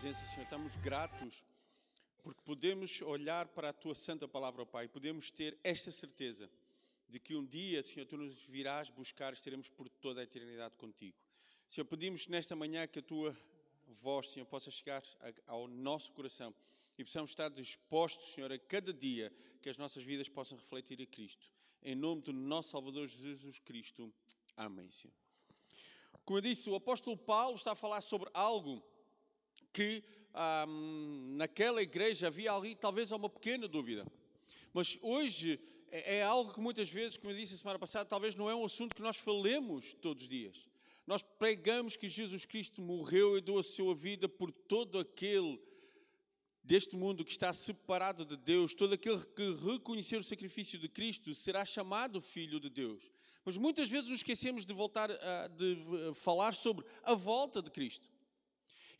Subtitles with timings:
[0.00, 0.44] presença, Senhor.
[0.44, 1.44] Estamos gratos
[2.22, 6.50] porque podemos olhar para a tua santa palavra, Pai, e podemos ter esta certeza
[7.06, 11.18] de que um dia, Senhor, tu nos virás buscar, estaremos por toda a eternidade contigo.
[11.68, 13.36] Senhor, pedimos nesta manhã que a tua
[14.00, 15.02] voz, Senhor, possa chegar
[15.46, 16.54] ao nosso coração
[16.96, 21.06] e possamos estar dispostos, Senhor, a cada dia que as nossas vidas possam refletir a
[21.06, 21.46] Cristo.
[21.82, 24.10] Em nome do nosso Salvador Jesus Cristo.
[24.56, 25.12] Amém, Senhor.
[26.24, 28.82] Como eu disse, o apóstolo Paulo está a falar sobre algo
[29.72, 30.02] que
[31.36, 34.06] naquela igreja havia ali talvez uma pequena dúvida.
[34.72, 35.60] Mas hoje
[35.90, 38.54] é, é algo que muitas vezes, como eu disse a semana passada, talvez não é
[38.54, 40.68] um assunto que nós falemos todos os dias.
[41.06, 45.60] Nós pregamos que Jesus Cristo morreu e deu a sua vida por todo aquele
[46.62, 51.34] deste mundo que está separado de Deus, todo aquele que reconhecer o sacrifício de Cristo
[51.34, 53.10] será chamado filho de Deus.
[53.44, 55.76] Mas muitas vezes nos esquecemos de voltar a de
[56.14, 58.08] falar sobre a volta de Cristo.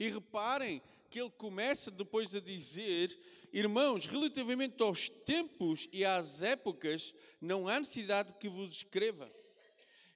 [0.00, 3.16] E reparem que ele começa depois a dizer:
[3.52, 9.30] Irmãos, relativamente aos tempos e às épocas, não há necessidade que vos escreva.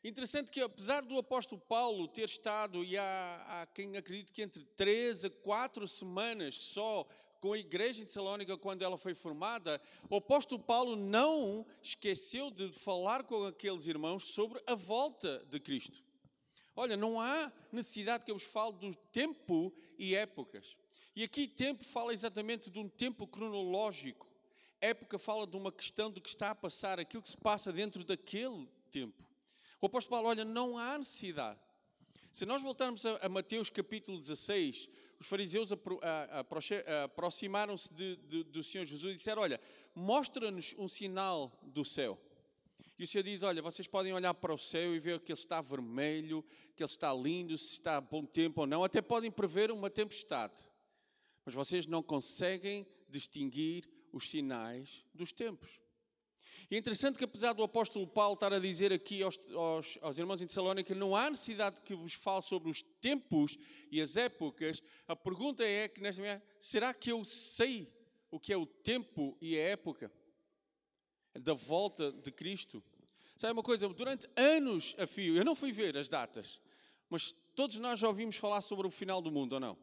[0.02, 4.64] Interessante que, apesar do apóstolo Paulo ter estado, e há, há quem acredite que entre
[4.76, 7.06] três a quatro semanas só
[7.40, 12.70] com a igreja em Tessalónica quando ela foi formada, o apóstolo Paulo não esqueceu de
[12.72, 16.03] falar com aqueles irmãos sobre a volta de Cristo.
[16.76, 20.76] Olha, não há necessidade que eu vos fale do tempo e épocas.
[21.14, 24.26] E aqui tempo fala exatamente de um tempo cronológico.
[24.80, 28.02] Época fala de uma questão do que está a passar, aquilo que se passa dentro
[28.02, 29.22] daquele tempo.
[29.80, 31.60] O apóstolo Paulo, olha, não há necessidade.
[32.32, 34.88] Se nós voltarmos a, Mateus capítulo 16,
[35.20, 35.70] os fariseus
[37.04, 39.60] aproximaram-se do Senhor Jesus e disseram: Olha,
[39.94, 42.20] mostra-nos um sinal do céu.
[42.98, 45.38] E o Senhor diz: Olha, vocês podem olhar para o céu e ver que ele
[45.38, 46.44] está vermelho,
[46.76, 48.84] que ele está lindo, se está a bom tempo ou não.
[48.84, 50.68] Até podem prever uma tempestade.
[51.44, 55.80] Mas vocês não conseguem distinguir os sinais dos tempos.
[56.70, 60.18] E é interessante que, apesar do apóstolo Paulo estar a dizer aqui aos, aos, aos
[60.18, 63.58] irmãos em Tessalónica não há necessidade que vos fale sobre os tempos
[63.90, 67.92] e as épocas, a pergunta é que, nesta manhã, será que eu sei
[68.30, 70.10] o que é o tempo e a época
[71.38, 72.82] da volta de Cristo?
[73.36, 73.88] Sabe uma coisa?
[73.88, 76.60] Durante anos a fio, eu não fui ver as datas,
[77.10, 79.78] mas todos nós já ouvimos falar sobre o final do mundo, ou não?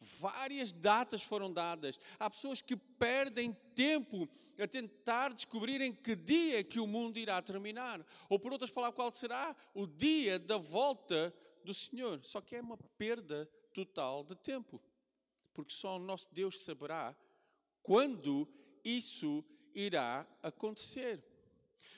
[0.00, 1.98] Várias datas foram dadas.
[2.18, 7.40] Há pessoas que perdem tempo a tentar descobrir em que dia que o mundo irá
[7.40, 8.04] terminar.
[8.28, 11.34] Ou, por outras palavras, qual será o dia da volta
[11.64, 12.20] do Senhor.
[12.24, 14.80] Só que é uma perda total de tempo.
[15.52, 17.16] Porque só o nosso Deus saberá
[17.82, 18.48] quando
[18.84, 19.44] isso
[19.76, 21.22] irá acontecer.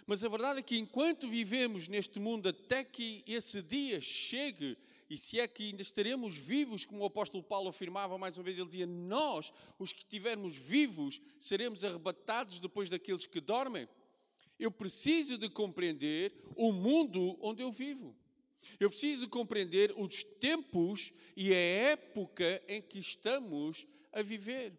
[0.07, 4.77] Mas a verdade é que enquanto vivemos neste mundo, até que esse dia chegue,
[5.09, 8.59] e se é que ainda estaremos vivos, como o apóstolo Paulo afirmava mais uma vez,
[8.59, 13.89] ele dizia: Nós, os que estivermos vivos, seremos arrebatados depois daqueles que dormem.
[14.59, 18.15] Eu preciso de compreender o mundo onde eu vivo.
[18.81, 24.73] Eu preciso de compreender os tempos e a época em que estamos a viver.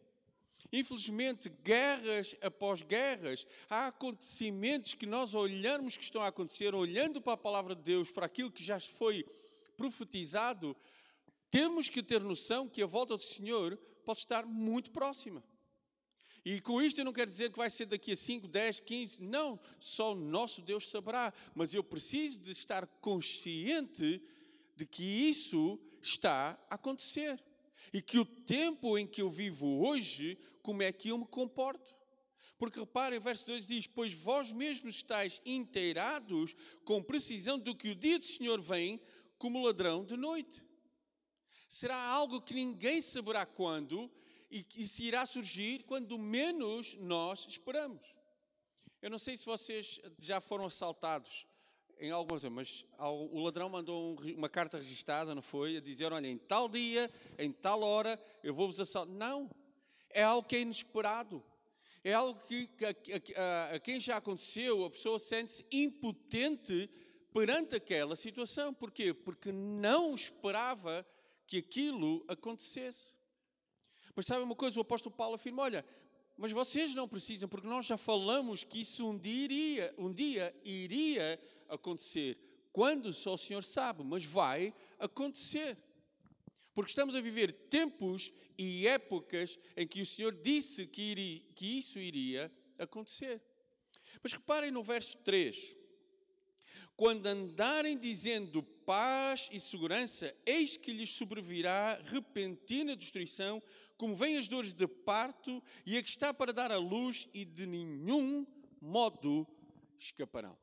[0.71, 7.33] Infelizmente, guerras após guerras, há acontecimentos que nós olhamos que estão a acontecer, olhando para
[7.33, 9.25] a palavra de Deus, para aquilo que já foi
[9.75, 10.75] profetizado,
[11.49, 15.43] temos que ter noção que a volta do Senhor pode estar muito próxima.
[16.45, 19.21] E com isto eu não quero dizer que vai ser daqui a 5, 10, 15,
[19.21, 24.21] não, só o nosso Deus saberá, mas eu preciso de estar consciente
[24.75, 27.43] de que isso está a acontecer.
[27.91, 31.97] E que o tempo em que eu vivo hoje, como é que eu me comporto?
[32.57, 37.95] Porque reparem, verso 2 diz: Pois vós mesmos estáis inteirados com precisão do que o
[37.95, 39.01] dia do Senhor vem
[39.37, 40.67] como ladrão de noite.
[41.67, 44.11] Será algo que ninguém saberá quando
[44.51, 48.15] e se irá surgir quando menos nós esperamos.
[49.01, 51.45] Eu não sei se vocês já foram assaltados
[51.99, 55.77] em algumas, mas o ladrão mandou uma carta registrada, não foi?
[55.77, 59.13] A dizer: olha, em tal dia, em tal hora, eu vou-vos assaltar.
[59.13, 59.49] Não.
[60.09, 61.43] É algo que é inesperado.
[62.03, 66.89] É algo que, a, a, a, quem já aconteceu, a pessoa sente-se impotente
[67.33, 68.73] perante aquela situação.
[68.73, 69.13] Porquê?
[69.13, 71.05] Porque não esperava
[71.45, 73.13] que aquilo acontecesse.
[74.15, 74.79] Mas sabe uma coisa?
[74.79, 75.85] O apóstolo Paulo afirma: olha,
[76.37, 80.55] mas vocês não precisam, porque nós já falamos que isso um dia iria, um dia
[80.63, 82.37] iria acontecer.
[82.71, 85.77] Quando só o Senhor sabe, mas vai acontecer.
[86.73, 91.79] Porque estamos a viver tempos e épocas em que o Senhor disse que, iria, que
[91.79, 93.41] isso iria acontecer.
[94.21, 95.75] Mas reparem no verso 3.
[96.95, 103.63] Quando andarem dizendo paz e segurança, eis que lhes sobrevirá repentina destruição,
[103.95, 107.45] como vêm as dores de parto, e a que está para dar a luz, e
[107.45, 108.45] de nenhum
[108.81, 109.47] modo
[109.97, 110.57] escaparão.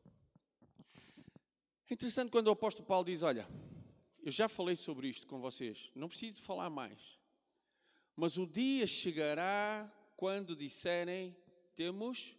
[1.88, 3.46] É interessante quando o apóstolo Paulo diz: Olha,
[4.26, 7.16] eu já falei sobre isto com vocês, não preciso falar mais.
[8.16, 11.36] Mas o dia chegará quando disserem:
[11.76, 12.36] temos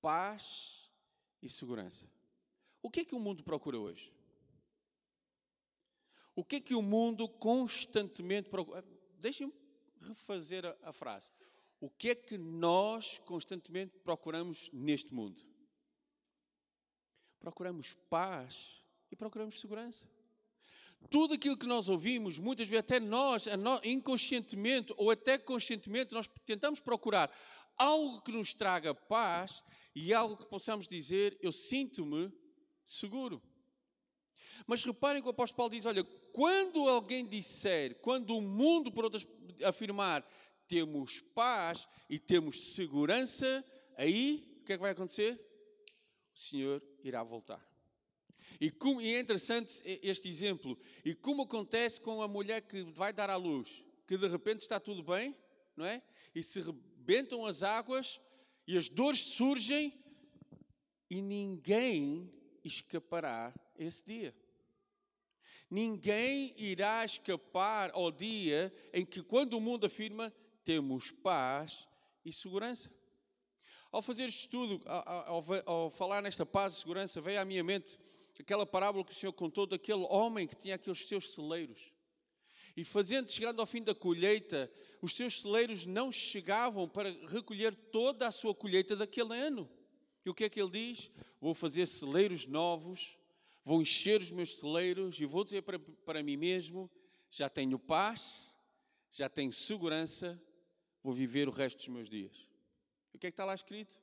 [0.00, 0.90] paz
[1.40, 2.10] e segurança.
[2.82, 4.12] O que é que o mundo procura hoje?
[6.34, 8.84] O que é que o mundo constantemente procura?
[9.20, 9.54] Deixem-me
[10.00, 11.30] refazer a, a frase.
[11.80, 15.40] O que é que nós constantemente procuramos neste mundo?
[17.38, 20.17] Procuramos paz e procuramos segurança.
[21.10, 23.46] Tudo aquilo que nós ouvimos, muitas vezes até nós,
[23.82, 27.30] inconscientemente ou até conscientemente, nós tentamos procurar
[27.76, 29.62] algo que nos traga paz
[29.94, 32.32] e algo que possamos dizer: Eu sinto-me
[32.84, 33.40] seguro.
[34.66, 39.04] Mas reparem que o apóstolo Paulo diz: Olha, quando alguém disser, quando o mundo, por
[39.04, 39.26] outras,
[39.64, 40.28] afirmar,
[40.66, 43.64] temos paz e temos segurança,
[43.96, 45.40] aí o que é que vai acontecer?
[46.34, 47.67] O Senhor irá voltar.
[48.60, 50.78] E, e é interessante este exemplo.
[51.04, 54.80] E como acontece com a mulher que vai dar à luz, que de repente está
[54.80, 55.36] tudo bem,
[55.76, 56.02] não é?
[56.34, 58.20] E se rebentam as águas
[58.66, 59.92] e as dores surgem
[61.08, 62.32] e ninguém
[62.64, 64.34] escapará esse dia.
[65.70, 70.32] Ninguém irá escapar ao dia em que, quando o mundo afirma,
[70.64, 71.86] temos paz
[72.24, 72.90] e segurança.
[73.90, 77.64] Ao fazer este estudo, ao, ao, ao falar nesta paz e segurança, veio à minha
[77.64, 77.98] mente
[78.42, 81.92] aquela parábola que o Senhor contou daquele homem que tinha aqueles seus celeiros.
[82.76, 88.28] E fazendo, chegando ao fim da colheita, os seus celeiros não chegavam para recolher toda
[88.28, 89.68] a sua colheita daquele ano.
[90.24, 91.10] E o que é que ele diz?
[91.40, 93.18] Vou fazer celeiros novos,
[93.64, 96.88] vou encher os meus celeiros e vou dizer para, para mim mesmo:
[97.30, 98.54] já tenho paz,
[99.10, 100.40] já tenho segurança,
[101.02, 102.46] vou viver o resto dos meus dias.
[103.12, 104.00] E o que é que está lá escrito?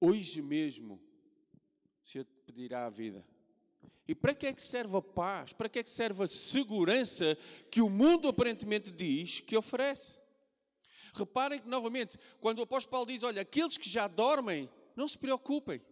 [0.00, 1.05] Hoje mesmo
[2.06, 3.26] o Senhor te pedirá a vida.
[4.06, 5.52] E para que é que serve a paz?
[5.52, 7.36] Para que é que serve a segurança
[7.68, 10.16] que o mundo aparentemente diz que oferece?
[11.12, 15.18] Reparem que, novamente, quando o apóstolo Paulo diz: Olha, aqueles que já dormem, não se
[15.18, 15.82] preocupem.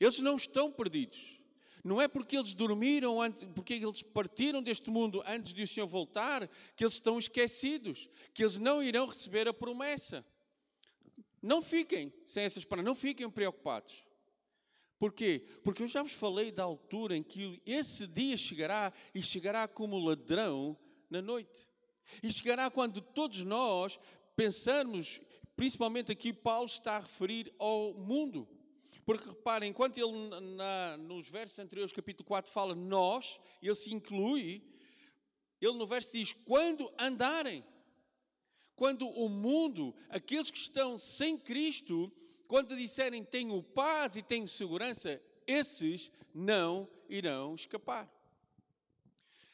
[0.00, 1.40] Eles não estão perdidos.
[1.84, 3.18] Não é porque eles dormiram,
[3.54, 8.42] porque eles partiram deste mundo antes de o Senhor voltar, que eles estão esquecidos, que
[8.42, 10.24] eles não irão receber a promessa.
[11.40, 14.04] Não fiquem sem essas palavras, não fiquem preocupados.
[15.02, 15.44] Porquê?
[15.64, 19.98] Porque eu já vos falei da altura em que esse dia chegará e chegará como
[19.98, 20.78] ladrão
[21.10, 21.68] na noite.
[22.22, 23.98] E chegará quando todos nós
[24.36, 25.20] pensarmos,
[25.56, 28.48] principalmente aqui Paulo está a referir ao mundo.
[29.04, 34.62] Porque reparem, enquanto ele na, nos versos anteriores, capítulo 4, fala nós, ele se inclui,
[35.60, 37.64] ele no verso diz: quando andarem.
[38.76, 42.10] Quando o mundo, aqueles que estão sem Cristo,
[42.52, 48.06] quando disserem tenho paz e tenho segurança, esses não irão escapar.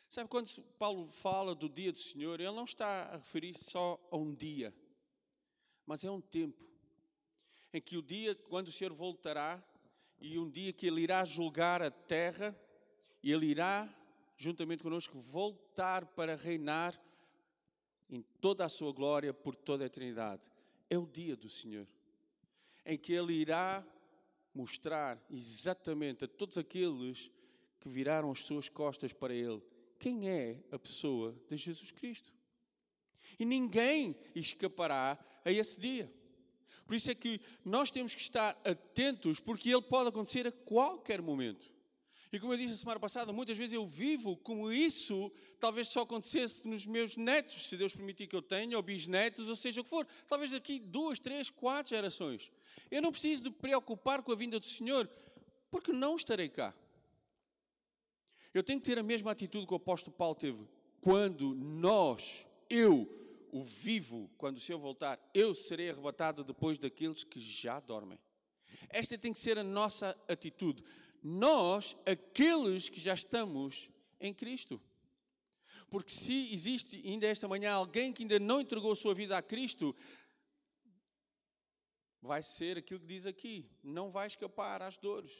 [0.09, 4.17] Sabe, quando Paulo fala do dia do Senhor, ele não está a referir só a
[4.17, 4.75] um dia,
[5.87, 6.61] mas é um tempo
[7.73, 9.63] em que o dia quando o Senhor voltará
[10.21, 12.53] e um dia que ele irá julgar a terra
[13.23, 13.89] e ele irá,
[14.37, 17.01] juntamente conosco, voltar para reinar
[18.11, 20.51] em toda a sua glória por toda a eternidade.
[20.91, 21.87] É o dia do Senhor
[22.89, 23.87] em que Ele irá
[24.53, 27.31] mostrar exatamente a todos aqueles
[27.79, 29.63] que viraram as suas costas para Ele
[29.99, 32.33] quem é a pessoa de Jesus Cristo.
[33.39, 36.13] E ninguém escapará a esse dia.
[36.87, 41.21] Por isso é que nós temos que estar atentos, porque ele pode acontecer a qualquer
[41.21, 41.71] momento.
[42.33, 46.03] E como eu disse a semana passada, muitas vezes eu vivo como isso talvez só
[46.03, 49.85] acontecesse nos meus netos, se Deus permitir que eu tenha, ou bisnetos, ou seja o
[49.85, 50.07] que for.
[50.27, 52.51] Talvez daqui duas, três, quatro gerações.
[52.91, 55.09] Eu não preciso de preocupar com a vinda do Senhor,
[55.71, 56.75] porque não estarei cá.
[58.53, 60.69] Eu tenho que ter a mesma atitude que o apóstolo Paulo teve.
[61.01, 63.09] Quando nós, eu,
[63.51, 68.19] o vivo, quando o Senhor voltar, eu serei arrebatado depois daqueles que já dormem.
[68.91, 70.83] Esta tem que ser a nossa atitude
[71.23, 73.89] nós, aqueles que já estamos
[74.21, 74.81] em Cristo.
[75.91, 79.43] Porque se existe ainda esta manhã alguém que ainda não entregou a sua vida a
[79.43, 79.97] Cristo,
[82.21, 85.33] vai ser aquilo que diz aqui: não vai escapar às dores.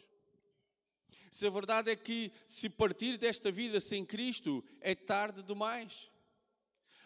[1.31, 6.11] Se a verdade é que se partir desta vida sem Cristo é tarde demais.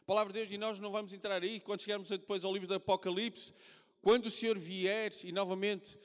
[0.01, 2.69] A palavra de Deus, e nós não vamos entrar aí, quando chegarmos depois ao livro
[2.69, 3.53] do Apocalipse,
[4.01, 5.97] quando o Senhor vier e novamente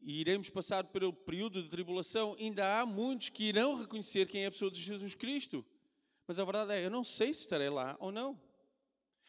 [0.00, 4.46] e iremos passar pelo período de tribulação, ainda há muitos que irão reconhecer quem é
[4.46, 5.64] a pessoa de Jesus Cristo.
[6.26, 8.40] Mas a verdade é, eu não sei se estarei lá ou não.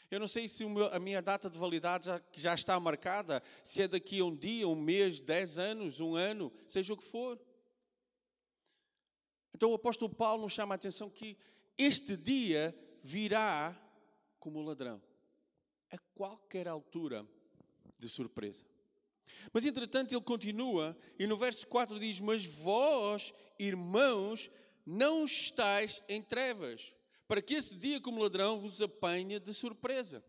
[0.09, 3.87] Eu não sei se a minha data de validade já, já está marcada, se é
[3.87, 7.39] daqui a um dia, um mês, dez anos, um ano, seja o que for.
[9.53, 11.37] Então o apóstolo Paulo nos chama a atenção que
[11.77, 13.75] este dia virá
[14.39, 15.01] como ladrão,
[15.89, 17.25] a qualquer altura
[17.97, 18.70] de surpresa.
[19.53, 24.49] Mas entretanto ele continua e no verso 4 diz: Mas vós, irmãos,
[24.85, 26.93] não estáis em trevas,
[27.27, 30.23] para que esse dia como ladrão vos apanhe de surpresa.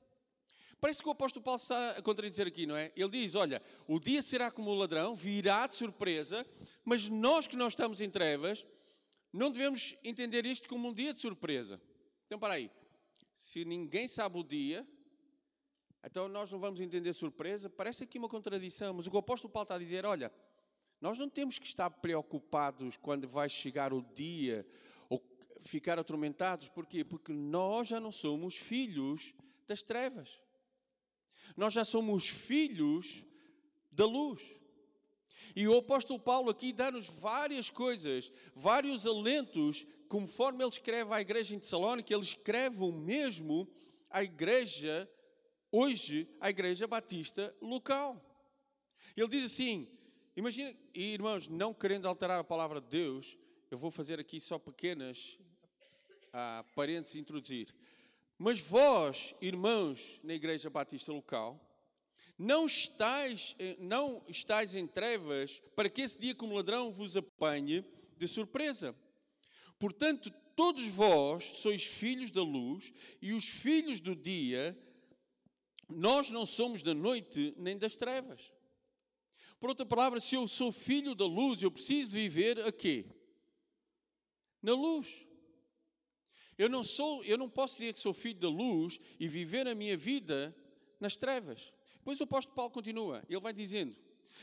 [0.81, 2.93] Parece que o apóstolo Paulo está a contradizer aqui, não é?
[2.97, 6.45] Ele diz: Olha, o dia será como ladrão, virá de surpresa,
[6.85, 8.67] mas nós que não estamos em trevas,
[9.33, 11.81] não devemos entender isto como um dia de surpresa.
[12.27, 12.71] Então, para aí.
[13.33, 14.87] Se ninguém sabe o dia,
[16.05, 17.71] então nós não vamos entender surpresa.
[17.71, 20.33] Parece aqui uma contradição, mas o que o apóstolo Paulo está a dizer, olha,
[21.01, 24.67] nós não temos que estar preocupados quando vai chegar o dia
[25.09, 25.23] ou
[25.63, 26.69] ficar atormentados.
[26.69, 27.05] Porquê?
[27.05, 29.35] Porque nós já não somos filhos
[29.67, 30.41] das trevas.
[31.57, 33.25] Nós já somos filhos
[33.91, 34.41] da luz.
[35.55, 41.55] E o apóstolo Paulo aqui dá-nos várias coisas, vários alentos, conforme ele escreve à igreja
[41.55, 43.69] em Tessalónica, ele escreve o mesmo
[44.09, 45.09] à igreja,
[45.73, 48.21] hoje, à igreja batista local.
[49.17, 49.89] Ele diz assim:
[50.37, 53.37] imagina, e irmãos, não querendo alterar a palavra de Deus,
[53.71, 55.39] eu vou fazer aqui só pequenas
[56.33, 57.75] ah, parênteses introduzir.
[58.39, 61.61] Mas vós, irmãos, na igreja batista local,
[62.39, 67.85] não estáis, não estáis em trevas para que esse dia como ladrão vos apanhe
[68.17, 68.97] de surpresa.
[69.79, 74.77] Portanto, todos vós sois filhos da luz e os filhos do dia,
[75.97, 78.53] nós não somos da noite nem das trevas.
[79.61, 83.07] Por outra palavra, se eu sou filho da luz, eu preciso viver a quê?
[84.61, 85.25] Na luz.
[86.59, 89.75] Eu não sou, eu não posso dizer que sou filho da luz e viver a
[89.75, 90.55] minha vida
[90.99, 91.73] nas trevas.
[92.05, 93.97] Pois o apóstolo Paulo continua, ele vai dizendo: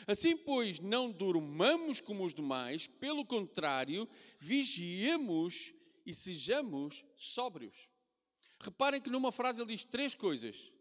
[0.08, 5.74] Assim, pois, não dormamos como os demais, pelo contrário, vigiemos
[6.06, 7.90] e sejamos sóbrios.
[8.60, 10.72] Reparem que numa frase ele diz três coisas: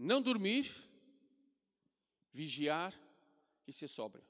[0.00, 0.72] não dormir,
[2.32, 2.98] vigiar
[3.66, 4.24] e ser sóbrio.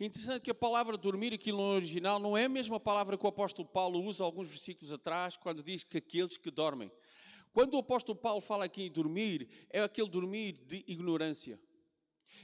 [0.00, 3.28] Interessante que a palavra dormir aqui no original não é a mesma palavra que o
[3.28, 6.90] apóstolo Paulo usa alguns versículos atrás, quando diz que aqueles que dormem.
[7.52, 11.60] Quando o apóstolo Paulo fala aqui em dormir, é aquele dormir de ignorância.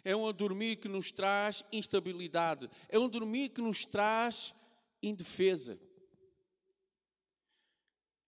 [0.05, 2.71] É um dormir que nos traz instabilidade.
[2.89, 4.55] É um dormir que nos traz
[5.03, 5.81] indefesa.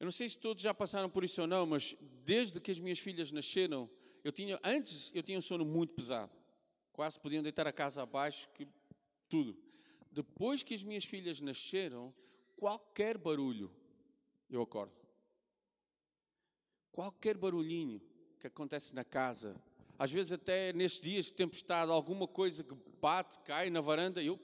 [0.02, 2.80] Eu não sei se todos já passaram por isso ou não, mas desde que as
[2.80, 3.88] minhas filhas nasceram,
[4.24, 6.32] eu tinha, antes eu tinha um sono muito pesado.
[6.92, 8.66] Quase podiam deitar a casa abaixo, que,
[9.28, 9.56] tudo.
[10.10, 12.12] Depois que as minhas filhas nasceram,
[12.56, 13.70] qualquer barulho,
[14.50, 14.92] eu acordo.
[16.90, 18.02] Qualquer barulhinho
[18.40, 19.54] que acontece na casa,
[19.96, 24.36] às vezes até nestes dias de tempestade, alguma coisa que bate, cai na varanda, eu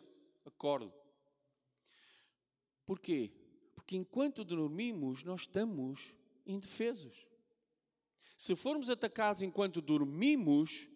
[0.46, 0.94] acordo.
[2.86, 3.32] Porquê?
[3.88, 6.12] Porque enquanto dormimos, nós estamos
[6.46, 7.26] indefesos.
[8.36, 10.86] Se formos atacados enquanto dormimos,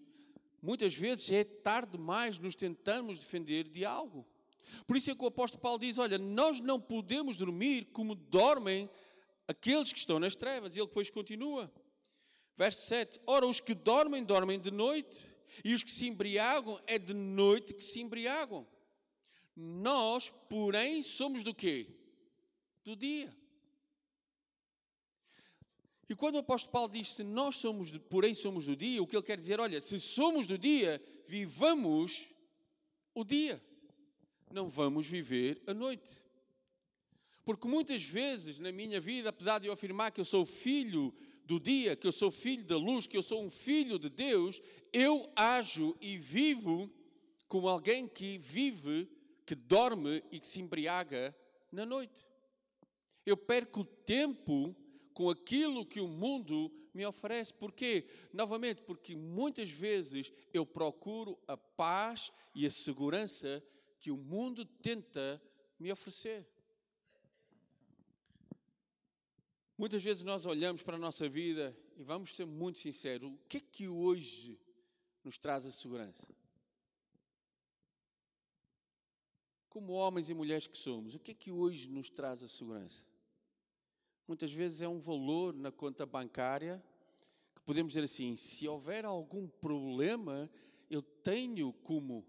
[0.60, 4.26] muitas vezes é tarde demais nos tentamos defender de algo.
[4.86, 8.90] Por isso é que o apóstolo Paulo diz: Olha, nós não podemos dormir como dormem
[9.48, 10.76] aqueles que estão nas trevas.
[10.76, 11.72] E ele depois continua.
[12.58, 15.34] Verso 7: Ora, os que dormem, dormem de noite,
[15.64, 18.66] e os que se embriagam, é de noite que se embriagam.
[19.56, 22.01] Nós, porém, somos do quê?
[22.84, 23.34] Do dia.
[26.08, 29.16] E quando o apóstolo Paulo diz se nós somos, porém somos do dia, o que
[29.16, 32.28] ele quer dizer, olha, se somos do dia, vivamos
[33.14, 33.62] o dia.
[34.50, 36.20] Não vamos viver a noite.
[37.44, 41.14] Porque muitas vezes na minha vida, apesar de eu afirmar que eu sou filho
[41.46, 44.60] do dia, que eu sou filho da luz, que eu sou um filho de Deus,
[44.92, 46.90] eu ajo e vivo
[47.48, 49.08] como alguém que vive,
[49.44, 51.34] que dorme e que se embriaga
[51.70, 52.31] na noite.
[53.24, 54.74] Eu perco tempo
[55.14, 57.52] com aquilo que o mundo me oferece.
[57.54, 58.06] Porquê?
[58.32, 63.62] Novamente, porque muitas vezes eu procuro a paz e a segurança
[63.98, 65.40] que o mundo tenta
[65.78, 66.46] me oferecer.
[69.78, 73.56] Muitas vezes nós olhamos para a nossa vida e vamos ser muito sinceros: o que
[73.56, 74.60] é que hoje
[75.24, 76.26] nos traz a segurança?
[79.68, 83.02] Como homens e mulheres que somos, o que é que hoje nos traz a segurança?
[84.32, 86.82] Muitas vezes é um valor na conta bancária
[87.54, 90.50] que podemos dizer assim: se houver algum problema,
[90.88, 92.26] eu tenho como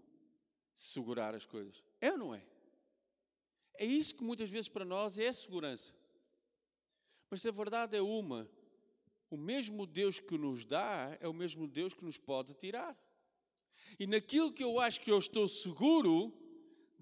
[0.74, 1.82] segurar as coisas.
[2.02, 2.44] É ou não é?
[3.78, 5.94] É isso que muitas vezes para nós é segurança.
[7.30, 8.46] Mas a verdade é uma:
[9.30, 12.94] o mesmo Deus que nos dá é o mesmo Deus que nos pode tirar.
[13.98, 16.34] E naquilo que eu acho que eu estou seguro,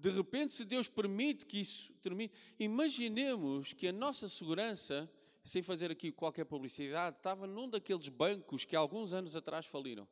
[0.03, 2.29] de repente, se Deus permite que isso termine,
[2.59, 5.09] imaginemos que a nossa segurança,
[5.45, 10.05] sem fazer aqui qualquer publicidade, estava num daqueles bancos que alguns anos atrás faliram,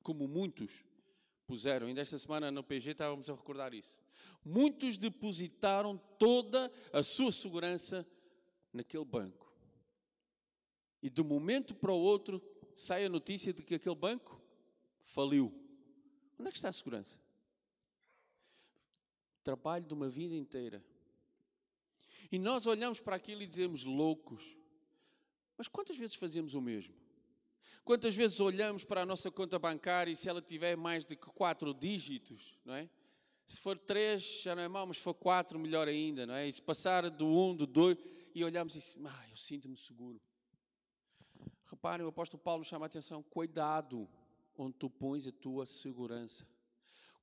[0.00, 0.84] como muitos
[1.44, 1.88] puseram.
[1.88, 4.00] Ainda esta semana no PG estávamos a recordar isso.
[4.44, 8.06] Muitos depositaram toda a sua segurança
[8.72, 9.52] naquele banco.
[11.02, 12.40] E de um momento para o outro
[12.76, 14.40] sai a notícia de que aquele banco
[15.04, 15.52] faliu.
[16.38, 17.21] Onde é que está a segurança?
[19.42, 20.82] Trabalho de uma vida inteira.
[22.30, 24.56] E nós olhamos para aquilo e dizemos loucos.
[25.56, 26.94] Mas quantas vezes fazemos o mesmo?
[27.84, 31.74] Quantas vezes olhamos para a nossa conta bancária e se ela tiver mais de quatro
[31.74, 32.88] dígitos, não é?
[33.46, 36.48] Se for três, já não é mau, mas se for quatro, melhor ainda, não é?
[36.48, 37.98] E se passar do um, do dois,
[38.34, 40.20] e olhamos e dizemos, ah, eu sinto-me seguro.
[41.66, 44.08] Reparem, o apóstolo Paulo chama a atenção, cuidado
[44.56, 46.46] onde tu pões a tua segurança.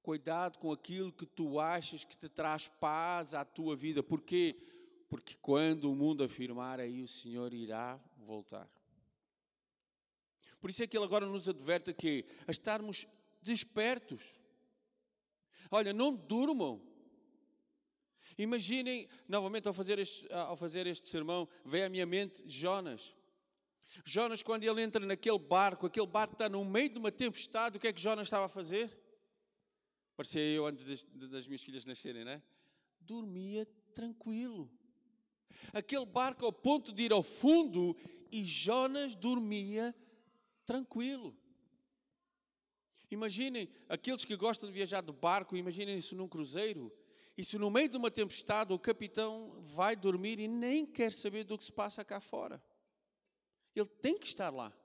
[0.02, 4.02] Cuidado com aquilo que tu achas que te traz paz à tua vida.
[4.02, 4.56] Porquê?
[5.10, 8.70] Porque quando o mundo afirmar, aí o Senhor irá voltar.
[10.60, 13.08] Por isso é que ele agora nos adverte que a estarmos
[13.42, 14.24] despertos.
[15.72, 16.82] Olha, não durmam.
[18.38, 23.14] Imaginem, novamente ao fazer este, ao fazer este sermão, vem à minha mente Jonas.
[24.06, 27.80] Jonas, quando ele entra naquele barco, aquele barco está no meio de uma tempestade, o
[27.80, 28.96] que é que Jonas estava a fazer?
[30.20, 32.44] Parecia eu antes das, das minhas filhas nascerem, não é?
[33.00, 34.70] Dormia tranquilo.
[35.72, 37.96] Aquele barco ao ponto de ir ao fundo
[38.30, 39.96] e Jonas dormia
[40.66, 41.34] tranquilo.
[43.10, 46.92] Imaginem aqueles que gostam de viajar de barco, imaginem isso num cruzeiro.
[47.38, 51.46] E se no meio de uma tempestade o capitão vai dormir e nem quer saber
[51.46, 52.62] do que se passa cá fora.
[53.74, 54.78] Ele tem que estar lá.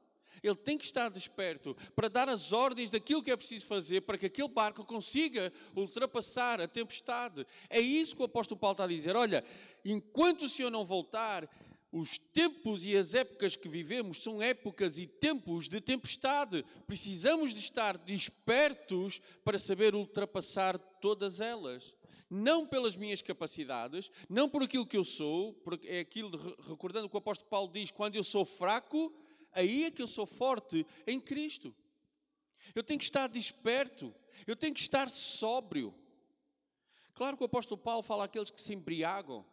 [0.42, 4.18] Ele tem que estar desperto para dar as ordens daquilo que é preciso fazer para
[4.18, 7.46] que aquele barco consiga ultrapassar a tempestade.
[7.68, 9.16] É isso que o apóstolo Paulo está a dizer.
[9.16, 9.44] Olha,
[9.84, 11.48] enquanto o Senhor não voltar,
[11.92, 16.64] os tempos e as épocas que vivemos são épocas e tempos de tempestade.
[16.88, 21.94] Precisamos de estar despertos para saber ultrapassar todas elas
[22.28, 26.36] não pelas minhas capacidades, não por aquilo que eu sou, porque é aquilo,
[26.68, 29.14] recordando o que o apóstolo Paulo diz, quando eu sou fraco,
[29.54, 31.74] aí é que eu sou forte em Cristo.
[32.74, 34.14] Eu tenho que estar desperto,
[34.46, 35.94] eu tenho que estar sóbrio.
[37.14, 39.46] Claro que o apóstolo Paulo fala àqueles que se embriagam,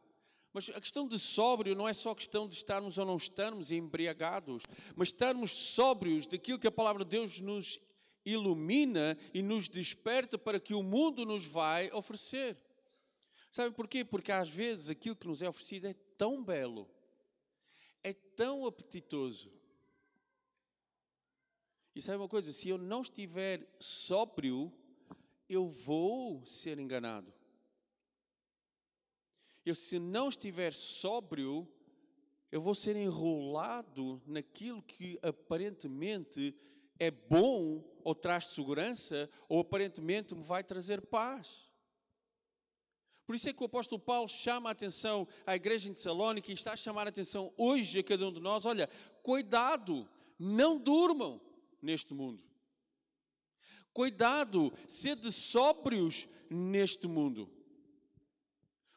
[0.54, 4.64] mas a questão de sóbrio não é só questão de estarmos ou não estarmos embriagados,
[4.96, 7.80] mas estarmos sóbrios daquilo que a palavra de Deus nos
[8.26, 12.58] ilumina e nos desperta para que o mundo nos vai oferecer.
[13.50, 14.04] Sabe porquê?
[14.04, 16.90] Porque às vezes aquilo que nos é oferecido é tão belo,
[18.04, 19.52] é tão apetitoso.
[21.96, 22.52] E sabe uma coisa?
[22.52, 24.72] Se eu não estiver sóbrio,
[25.50, 27.34] eu vou ser enganado.
[29.66, 31.68] Eu, se não estiver sóbrio,
[32.52, 36.56] eu vou ser enrolado naquilo que aparentemente
[36.98, 41.70] é bom ou traz segurança, ou aparentemente me vai trazer paz.
[43.26, 46.54] Por isso é que o apóstolo Paulo chama a atenção à igreja em Tessalónica e
[46.54, 48.90] está a chamar a atenção hoje a cada um de nós: olha,
[49.22, 51.40] cuidado, não durmam
[51.82, 52.44] neste mundo.
[53.94, 57.50] Cuidado, sede sóbrios neste mundo.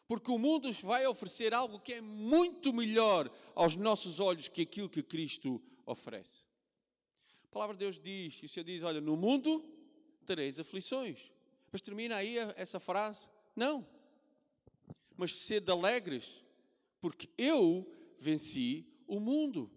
[0.06, 4.88] Porque o mundo vai oferecer algo que é muito melhor aos nossos olhos que aquilo
[4.88, 6.44] que Cristo oferece.
[7.44, 9.64] A palavra de Deus diz, e o Senhor diz: Olha, no mundo
[10.26, 11.32] tereis aflições.
[11.72, 13.86] Mas termina aí essa frase: Não.
[15.16, 16.44] Mas sede alegres,
[17.00, 19.70] porque eu venci o mundo.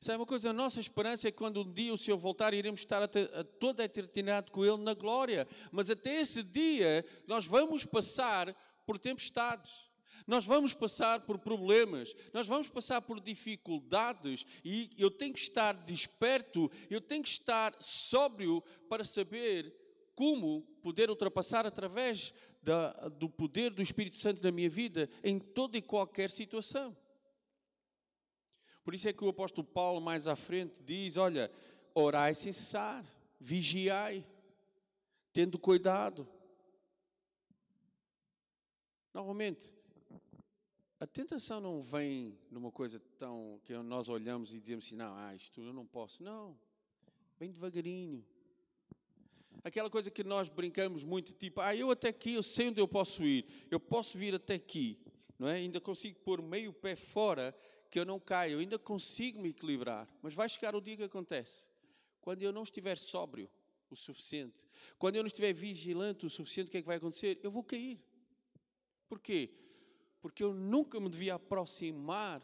[0.00, 0.50] Sabe uma coisa?
[0.50, 3.08] A nossa esperança é que quando um dia o Senhor voltar, iremos estar a
[3.58, 5.46] toda a eternidade com Ele na glória.
[5.72, 8.54] Mas até esse dia, nós vamos passar
[8.86, 9.88] por tempestades.
[10.26, 15.72] Nós vamos passar por problemas, nós vamos passar por dificuldades e eu tenho que estar
[15.72, 19.74] desperto, eu tenho que estar sóbrio para saber
[20.14, 25.78] como poder ultrapassar através da, do poder do Espírito Santo na minha vida em toda
[25.78, 26.94] e qualquer situação.
[28.88, 31.52] Por isso é que o apóstolo Paulo, mais à frente, diz: Olha,
[31.94, 33.04] orai sem cessar,
[33.38, 34.26] vigiai,
[35.30, 36.26] tendo cuidado.
[39.12, 39.74] Novamente,
[40.98, 45.34] a tentação não vem numa coisa tão que nós olhamos e dizemos assim: não, ah,
[45.34, 46.22] isto eu não posso.
[46.22, 46.58] Não.
[47.38, 48.24] Bem devagarinho.
[49.62, 52.88] Aquela coisa que nós brincamos muito, tipo, ah, eu até aqui, eu sei onde eu
[52.88, 54.98] posso ir, eu posso vir até aqui,
[55.38, 55.56] não é?
[55.56, 57.54] Ainda consigo pôr meio pé fora
[57.90, 60.08] que eu não caio, eu ainda consigo me equilibrar.
[60.22, 61.66] Mas vai chegar o dia que acontece,
[62.20, 63.50] quando eu não estiver sóbrio
[63.90, 64.66] o suficiente,
[64.98, 67.38] quando eu não estiver vigilante o suficiente, o que é que vai acontecer?
[67.42, 67.98] Eu vou cair.
[69.08, 69.50] Porquê?
[70.20, 72.42] Porque eu nunca me devia aproximar,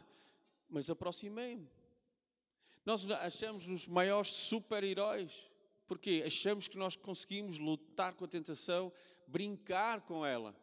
[0.67, 1.69] mas aproximei-me.
[2.83, 5.49] Nós achamos nos maiores super-heróis.
[5.87, 8.91] Porque achamos que nós conseguimos lutar com a tentação,
[9.27, 10.55] brincar com ela.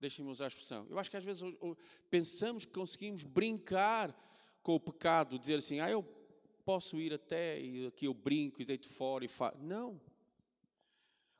[0.00, 0.86] Deixem-me usar a expressão.
[0.88, 1.42] Eu acho que às vezes
[2.10, 4.14] pensamos que conseguimos brincar
[4.62, 6.02] com o pecado, dizer assim, ah, eu
[6.64, 9.58] posso ir até e aqui eu brinco e deito fora e faço.
[9.58, 10.00] Não.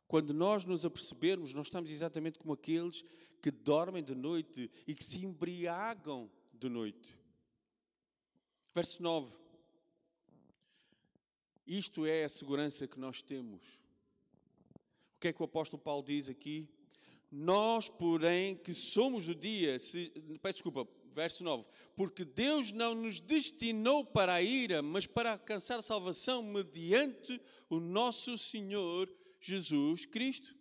[0.07, 3.05] Quando nós nos apercebermos, nós estamos exatamente como aqueles
[3.42, 7.19] que dormem de noite e que se embriagam de noite.
[8.73, 9.37] Verso 9.
[11.66, 13.61] Isto é a segurança que nós temos.
[15.16, 16.69] O que é que o apóstolo Paulo diz aqui?
[17.31, 21.65] Nós, porém, que somos do dia, se, peço desculpa, verso 9,
[21.97, 28.37] porque Deus não nos destinou para a ira, mas para alcançar salvação mediante o nosso
[28.39, 29.11] Senhor
[29.41, 30.55] Jesus Cristo.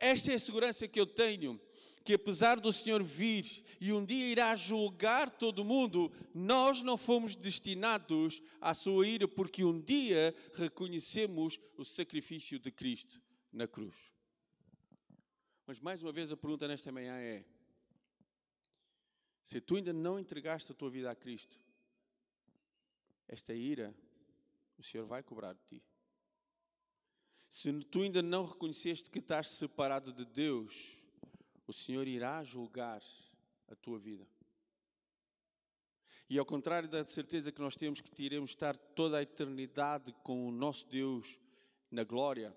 [0.00, 1.60] Esta é a segurança que eu tenho
[2.08, 3.44] que apesar do Senhor vir
[3.78, 9.62] e um dia irá julgar todo mundo, nós não fomos destinados à sua ira, porque
[9.62, 13.20] um dia reconhecemos o sacrifício de Cristo
[13.52, 13.94] na cruz.
[15.68, 17.44] Mas mais uma vez a pergunta nesta manhã é:
[19.44, 21.60] se tu ainda não entregaste a tua vida a Cristo,
[23.28, 23.94] esta ira
[24.78, 25.82] o Senhor vai cobrar de ti.
[27.50, 30.96] Se tu ainda não reconheceste que estás separado de Deus,
[31.66, 33.02] o Senhor irá julgar
[33.70, 34.26] a tua vida.
[36.30, 40.48] E ao contrário da certeza que nós temos que iremos estar toda a eternidade com
[40.48, 41.38] o nosso Deus
[41.90, 42.56] na glória,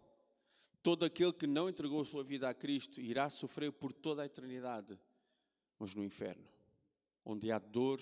[0.81, 4.25] todo aquele que não entregou a sua vida a Cristo irá sofrer por toda a
[4.25, 4.99] eternidade,
[5.77, 6.47] mas no inferno,
[7.23, 8.01] onde há dor,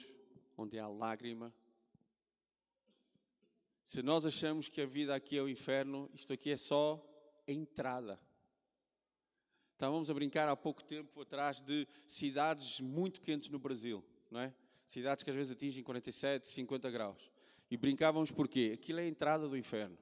[0.58, 1.54] onde há lágrima.
[3.86, 7.04] Se nós achamos que a vida aqui é o inferno, isto aqui é só
[7.48, 8.20] a entrada.
[9.74, 14.54] Estávamos a brincar há pouco tempo atrás de cidades muito quentes no Brasil, não é?
[14.86, 17.32] Cidades que às vezes atingem 47, 50 graus.
[17.72, 18.72] E brincávamos porquê?
[18.74, 19.98] Aquilo é a entrada do inferno.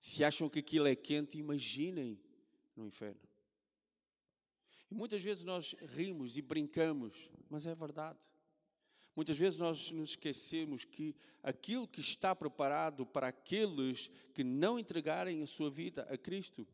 [0.00, 2.18] Se acham que aquilo é quente, imaginem
[2.74, 3.20] no inferno.
[4.90, 8.18] E muitas vezes nós rimos e brincamos, mas é verdade.
[9.14, 15.42] Muitas vezes nós nos esquecemos que aquilo que está preparado para aqueles que não entregarem
[15.42, 16.66] a sua vida a Cristo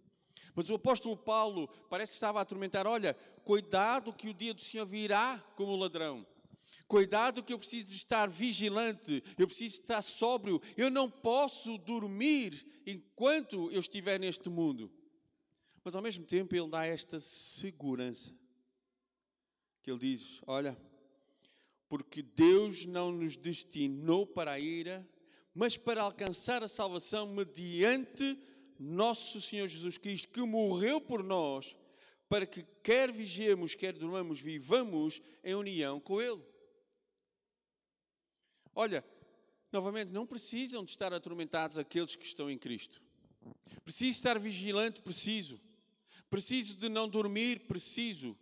[0.57, 4.63] mas o apóstolo Paulo parece que estava a atormentar: olha, cuidado que o dia do
[4.63, 6.27] Senhor virá como ladrão.
[6.89, 13.71] Cuidado que eu preciso estar vigilante, eu preciso estar sóbrio, eu não posso dormir enquanto
[13.73, 14.91] eu estiver neste mundo.
[15.83, 18.33] Mas ao mesmo tempo ele dá esta segurança.
[19.83, 20.77] Que ele diz: Olha,
[21.89, 25.09] porque Deus não nos destinou para a ira,
[25.53, 28.39] mas para alcançar a salvação mediante
[28.79, 31.75] nosso Senhor Jesus Cristo, que morreu por nós,
[32.29, 36.43] para que quer vigiemos, quer dormamos, vivamos em união com Ele.
[38.79, 39.03] Olha,
[39.73, 43.01] novamente, não precisam de estar atormentados aqueles que estão em Cristo.
[43.83, 45.59] Preciso estar vigilante, preciso.
[46.29, 48.37] Preciso de não dormir, preciso.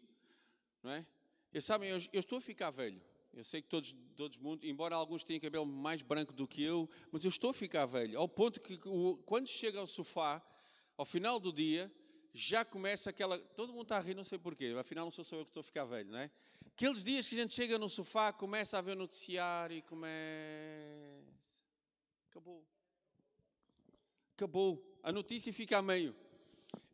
[0.82, 1.06] Não é?
[1.52, 3.00] E sabem, eu, eu estou a ficar velho.
[3.32, 6.90] Eu sei que todos, todos mundo, embora alguns tenham cabelo mais branco do que eu,
[7.12, 8.78] mas eu estou a ficar velho, ao ponto que
[9.24, 10.42] quando chega ao sofá,
[10.96, 11.92] ao final do dia,
[12.32, 13.38] já começa aquela.
[13.38, 15.60] Todo mundo está a rir, não sei porquê, afinal não sou só eu que estou
[15.60, 16.30] a ficar velho, não é?
[16.74, 20.10] Aqueles dias que a gente chega no sofá, começa a ver o noticiário e começa.
[22.30, 22.64] Acabou.
[24.36, 24.98] Acabou.
[25.02, 26.14] A notícia fica a meio.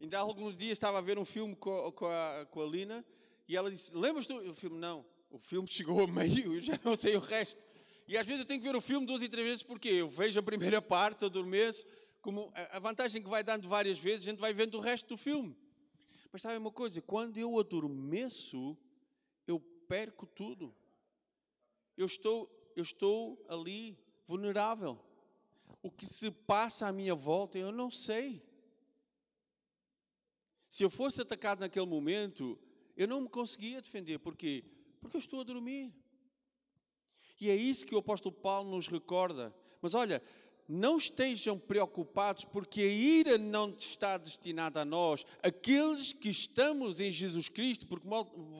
[0.00, 3.04] Ainda há alguns dias estava a ver um filme com, com, a, com a Lina
[3.48, 4.32] e ela disse: Lembras-te?
[4.32, 7.62] O filme não o filme chegou a meio, eu já não sei o resto.
[8.06, 10.08] E às vezes eu tenho que ver o filme duas e três vezes porque eu
[10.08, 11.86] vejo a primeira parte, adormeço,
[12.20, 15.16] como a vantagem que vai dando várias vezes, a gente vai vendo o resto do
[15.16, 15.56] filme.
[16.32, 17.00] Mas sabe uma coisa?
[17.00, 18.76] Quando eu adormeço,
[19.90, 20.72] perco tudo.
[21.96, 24.96] Eu estou, eu estou ali vulnerável.
[25.82, 28.40] O que se passa à minha volta, eu não sei.
[30.68, 32.56] Se eu fosse atacado naquele momento,
[32.96, 34.20] eu não me conseguia defender.
[34.20, 34.64] Porquê?
[35.00, 35.92] Porque eu estou a dormir.
[37.40, 39.52] E é isso que o apóstolo Paulo nos recorda.
[39.82, 40.22] Mas olha,
[40.70, 47.10] não estejam preocupados, porque a ira não está destinada a nós, aqueles que estamos em
[47.10, 48.06] Jesus Cristo, porque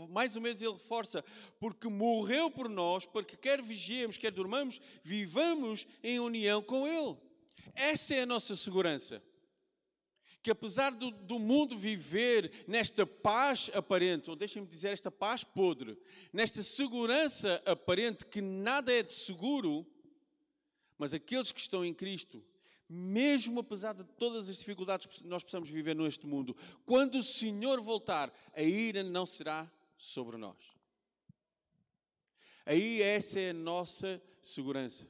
[0.09, 1.25] mais uma vez ele reforça,
[1.61, 7.17] porque morreu por nós, para que quer vigiemos, quer dormamos, vivamos em união com Ele.
[7.75, 9.23] Essa é a nossa segurança.
[10.43, 15.97] que apesar do, do mundo viver nesta paz aparente, ou deixem-me dizer, esta paz podre,
[16.33, 19.87] nesta segurança aparente que nada é de seguro,
[21.01, 22.45] mas aqueles que estão em Cristo,
[22.87, 27.81] mesmo apesar de todas as dificuldades que nós possamos viver neste mundo, quando o Senhor
[27.81, 30.59] voltar, a ira não será sobre nós.
[32.67, 35.09] Aí essa é a nossa segurança.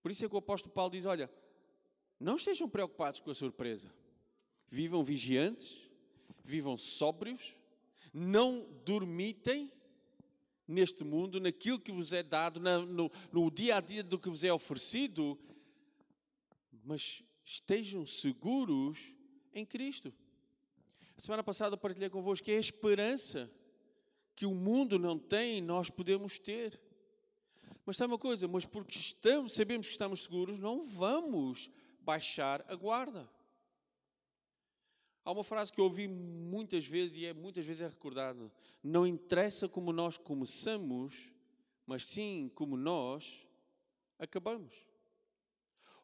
[0.00, 1.30] Por isso é que o apóstolo Paulo diz: Olha,
[2.18, 3.92] não estejam preocupados com a surpresa.
[4.70, 5.90] Vivam vigiantes,
[6.42, 7.54] vivam sóbrios,
[8.10, 9.70] não dormitem
[10.66, 14.44] neste mundo, naquilo que vos é dado, no, no dia a dia do que vos
[14.44, 15.38] é oferecido,
[16.84, 18.98] mas estejam seguros
[19.52, 20.12] em Cristo.
[21.16, 23.50] A semana passada partilhei convosco que é a esperança
[24.34, 26.80] que o mundo não tem, nós podemos ter.
[27.86, 28.48] Mas sabe uma coisa?
[28.48, 33.28] Mas porque estamos, sabemos que estamos seguros, não vamos baixar a guarda.
[35.24, 38.52] Há uma frase que eu ouvi muitas vezes e é, muitas vezes é recordado.
[38.82, 41.32] Não interessa como nós começamos,
[41.86, 43.46] mas sim como nós
[44.18, 44.74] acabamos.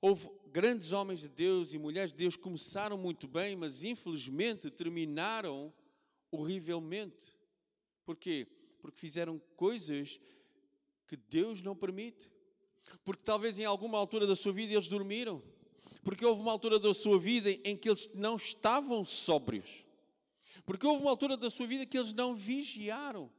[0.00, 4.70] Houve grandes homens de Deus e mulheres de Deus que começaram muito bem, mas infelizmente
[4.70, 5.70] terminaram
[6.30, 7.38] horrivelmente.
[8.06, 8.46] Porquê?
[8.80, 10.18] Porque fizeram coisas
[11.06, 12.32] que Deus não permite.
[13.04, 15.42] Porque talvez em alguma altura da sua vida eles dormiram.
[16.02, 19.84] Porque houve uma altura da sua vida em que eles não estavam sóbrios.
[20.64, 23.30] Porque houve uma altura da sua vida que eles não vigiaram.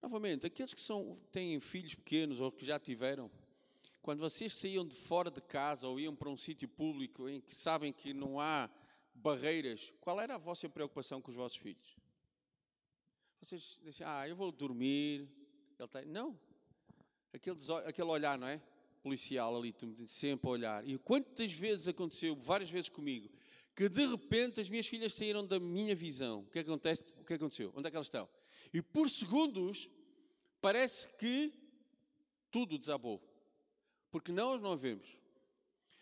[0.00, 3.30] Novamente, aqueles que são, têm filhos pequenos ou que já tiveram,
[4.00, 7.54] quando vocês saíam de fora de casa ou iam para um sítio público em que
[7.54, 8.68] sabem que não há
[9.14, 11.96] barreiras, qual era a vossa preocupação com os vossos filhos?
[13.40, 15.28] Vocês dizem, ah, eu vou dormir.
[15.78, 16.04] Ele tem...
[16.06, 16.38] Não.
[17.32, 18.60] Aquele, aquele olhar, não é?
[19.02, 19.74] Policial ali,
[20.06, 20.88] sempre a olhar.
[20.88, 23.28] E quantas vezes aconteceu, várias vezes comigo,
[23.74, 26.40] que de repente as minhas filhas saíram da minha visão.
[26.40, 27.02] O que, é acontece?
[27.16, 27.72] O é que aconteceu?
[27.74, 28.28] Onde é que elas estão?
[28.72, 29.88] E por segundos
[30.60, 31.52] parece que
[32.50, 33.20] tudo desabou.
[34.10, 35.16] Porque nós não a vemos.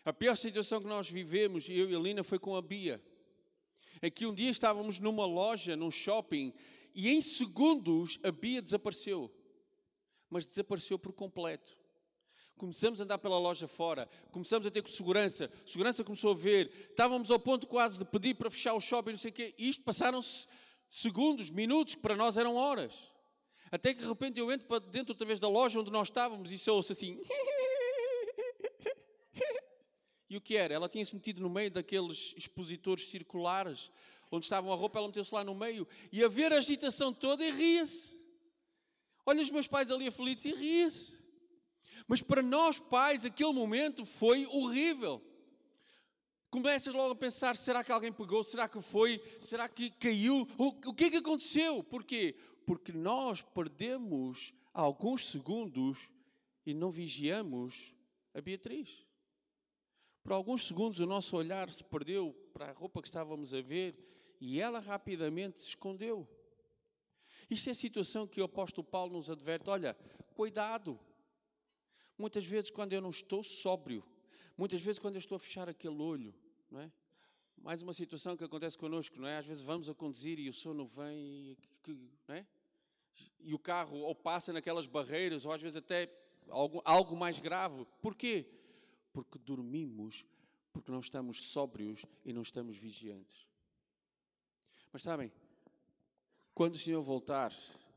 [0.03, 3.01] A pior situação que nós vivemos, eu e a Lina, foi com a Bia.
[4.01, 6.53] É que um dia estávamos numa loja, num shopping,
[6.93, 9.31] e em segundos a Bia desapareceu.
[10.29, 11.77] Mas desapareceu por completo.
[12.61, 17.31] Começamos a andar pela loja fora, começamos a ter segurança, segurança começou a ver, estávamos
[17.31, 19.83] ao ponto quase de pedir para fechar o shopping, não sei o quê, e isto
[19.83, 20.45] passaram-se
[20.87, 22.93] segundos, minutos, que para nós eram horas.
[23.71, 26.51] Até que de repente eu entro para dentro outra vez da loja onde nós estávamos
[26.51, 27.19] e sou ouço assim.
[30.29, 30.73] E o que era?
[30.73, 33.91] Ela tinha-se metido no meio daqueles expositores circulares,
[34.31, 37.43] onde estavam a roupa, ela meteu-se lá no meio, e a ver a agitação toda
[37.43, 38.17] e ria-se.
[39.25, 41.20] Olha os meus pais ali aflitos e ria-se.
[42.11, 45.21] Mas para nós pais, aquele momento foi horrível.
[46.49, 48.43] Começas logo a pensar: será que alguém pegou?
[48.43, 49.23] Será que foi?
[49.39, 50.45] Será que caiu?
[50.57, 51.81] O que é que aconteceu?
[51.81, 52.35] Porquê?
[52.65, 56.11] Porque nós perdemos alguns segundos
[56.65, 57.95] e não vigiamos
[58.33, 59.07] a Beatriz.
[60.21, 63.95] Por alguns segundos o nosso olhar se perdeu para a roupa que estávamos a ver
[64.41, 66.27] e ela rapidamente se escondeu.
[67.49, 69.93] Isto é a situação que o apóstolo Paulo nos adverte: olha,
[70.35, 70.99] cuidado.
[72.21, 74.05] Muitas vezes, quando eu não estou sóbrio,
[74.55, 76.31] muitas vezes, quando eu estou a fechar aquele olho,
[76.69, 76.91] não é?
[77.57, 79.37] Mais uma situação que acontece connosco, não é?
[79.39, 81.57] Às vezes vamos a conduzir e o sono vem,
[82.27, 82.45] não é?
[83.39, 86.15] E o carro ou passa naquelas barreiras, ou às vezes até
[86.47, 87.87] algo, algo mais grave.
[87.99, 88.45] Porquê?
[89.11, 90.23] Porque dormimos,
[90.71, 93.47] porque não estamos sóbrios e não estamos vigiantes.
[94.93, 95.31] Mas sabem,
[96.53, 97.51] quando o Senhor voltar,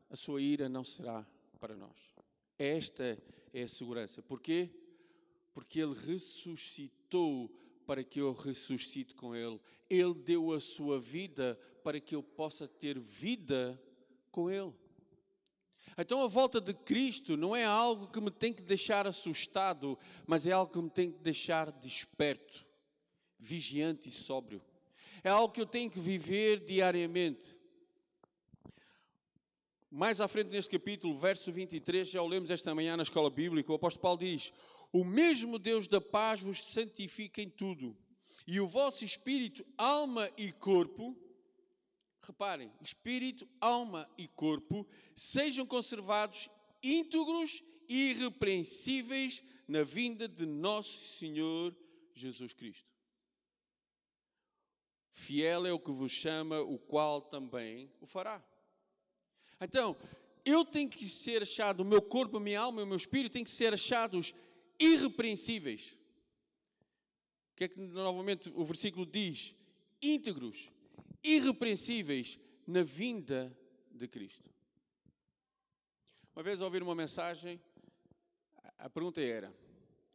[0.08, 1.26] a sua ira não será
[1.60, 2.14] para nós.
[2.58, 3.18] Esta
[3.54, 4.20] é a segurança.
[4.20, 4.68] Porquê?
[5.54, 7.50] Porque Ele ressuscitou
[7.86, 9.60] para que eu ressuscite com Ele.
[9.88, 13.80] Ele deu a sua vida para que eu possa ter vida
[14.30, 14.72] com Ele.
[15.96, 20.46] Então a volta de Cristo não é algo que me tem que deixar assustado, mas
[20.46, 22.66] é algo que me tem que deixar desperto,
[23.38, 24.60] vigiante e sóbrio.
[25.22, 27.56] É algo que eu tenho que viver diariamente.
[29.96, 33.70] Mais à frente neste capítulo, verso 23, já o lemos esta manhã na escola bíblica,
[33.70, 34.52] o apóstolo Paulo diz:
[34.92, 37.96] O mesmo Deus da paz vos santifica em tudo,
[38.44, 41.16] e o vosso espírito, alma e corpo,
[42.20, 46.50] reparem, espírito, alma e corpo, sejam conservados
[46.82, 51.72] íntegros e irrepreensíveis na vinda de nosso Senhor
[52.16, 52.90] Jesus Cristo.
[55.12, 58.44] Fiel é o que vos chama, o qual também o fará.
[59.60, 59.96] Então,
[60.44, 63.32] eu tenho que ser achado, o meu corpo, a minha alma e o meu espírito
[63.32, 64.34] têm que ser achados
[64.78, 65.96] irrepreensíveis.
[67.52, 69.54] O que é que novamente o versículo diz?
[70.02, 70.70] Íntegros,
[71.22, 73.56] irrepreensíveis na vinda
[73.90, 74.50] de Cristo.
[76.34, 77.60] Uma vez ao ouvir uma mensagem,
[78.76, 79.54] a pergunta era: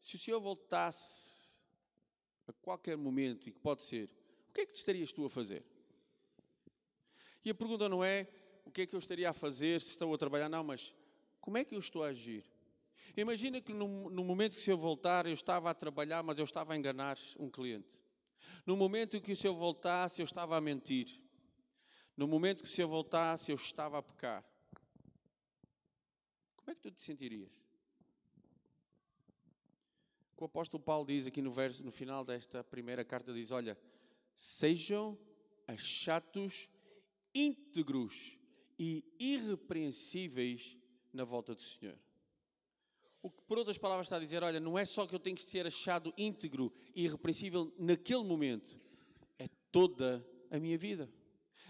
[0.01, 1.57] se o Senhor voltasse
[2.45, 4.09] a qualquer momento, e que pode ser,
[4.49, 5.63] o que é que estarias tu a fazer?
[7.43, 8.27] E a pergunta não é
[8.69, 10.93] o que é que eu estaria a fazer se estou a trabalhar, não, mas
[11.41, 12.45] como é que eu estou a agir?
[13.17, 16.45] Imagina que no, no momento que o Senhor voltar, eu estava a trabalhar, mas eu
[16.45, 17.99] estava a enganar um cliente.
[18.67, 21.19] No momento que o Senhor voltasse, eu estava a mentir.
[22.15, 24.45] No momento que o Senhor voltasse, eu estava a pecar.
[26.55, 27.49] Como é que tu te sentirias?
[30.37, 33.75] O apóstolo Paulo diz aqui no verso, no final desta primeira carta, diz: Olha,
[34.35, 35.17] sejam
[35.67, 36.69] achados
[37.33, 38.38] íntegros
[38.79, 40.77] e irrepreensíveis
[41.11, 41.99] na volta do Senhor.
[43.21, 45.35] O que, por outras palavras, está a dizer: olha, não é só que eu tenho
[45.35, 48.79] que ser achado íntegro e irrepreensível naquele momento,
[49.37, 51.11] é toda a minha vida.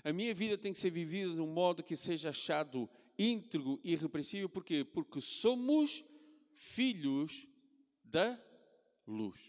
[0.03, 3.93] A minha vida tem que ser vivida de um modo que seja achado íntegro e
[3.93, 4.85] irrepreensível, porquê?
[4.85, 6.05] Porque somos
[6.53, 7.47] filhos
[8.03, 8.39] da
[9.05, 9.41] luz.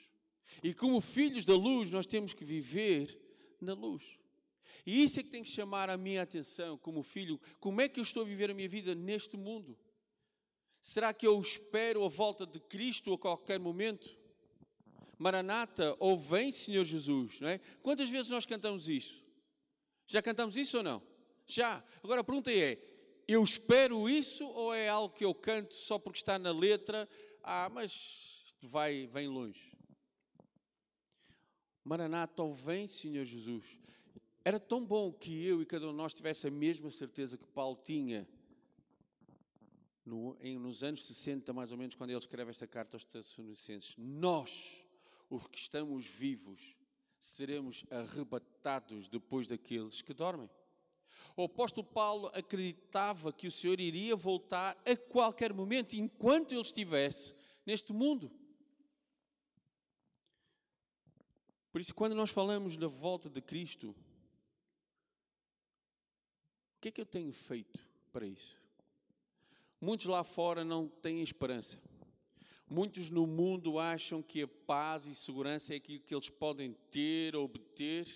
[0.62, 3.16] E como filhos da luz, nós temos que viver
[3.60, 4.18] na luz.
[4.86, 7.40] E isso é que tem que chamar a minha atenção como filho.
[7.58, 9.78] Como é que eu estou a viver a minha vida neste mundo?
[10.80, 14.18] Será que eu espero a volta de Cristo a qualquer momento?
[15.18, 17.58] Maranata, ou vem Senhor Jesus, não é?
[17.82, 19.22] Quantas vezes nós cantamos isso?
[20.06, 21.02] Já cantamos isso ou não?
[21.46, 21.84] Já.
[22.02, 22.82] Agora a pergunta é:
[23.28, 27.08] eu espero isso ou é algo que eu canto só porque está na letra?
[27.42, 29.76] Ah, mas vai, vem longe.
[31.84, 33.79] Maranata, ou vem Senhor Jesus.
[34.44, 37.46] Era tão bom que eu e cada um de nós tivesse a mesma certeza que
[37.46, 38.26] Paulo tinha
[40.04, 43.94] no, em, nos anos 60, mais ou menos, quando ele escreve esta carta aos Tessalonicenses.
[43.98, 44.82] Nós,
[45.28, 46.74] os que estamos vivos,
[47.18, 50.48] seremos arrebatados depois daqueles que dormem.
[51.36, 57.34] O apóstolo Paulo acreditava que o Senhor iria voltar a qualquer momento, enquanto ele estivesse
[57.66, 58.32] neste mundo.
[61.70, 63.94] Por isso, quando nós falamos da volta de Cristo,
[66.80, 67.78] o que é que eu tenho feito
[68.10, 68.58] para isso?
[69.78, 71.78] Muitos lá fora não têm esperança.
[72.66, 77.36] Muitos no mundo acham que a paz e segurança é aquilo que eles podem ter,
[77.36, 78.08] obter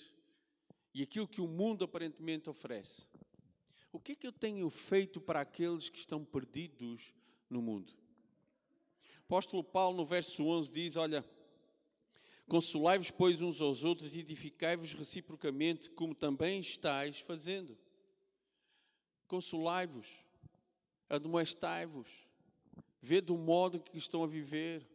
[0.94, 3.06] e aquilo que o mundo aparentemente oferece.
[3.92, 7.12] O que é que eu tenho feito para aqueles que estão perdidos
[7.50, 7.92] no mundo?
[9.26, 11.22] Apóstolo Paulo, no verso 11, diz: Olha,
[12.48, 17.83] consolai-vos, pois, uns aos outros e edificai-vos reciprocamente, como também estáis fazendo
[19.26, 20.08] consolai-vos,
[21.08, 22.08] admoestai-vos,
[23.00, 24.86] vê do modo que estão a viver.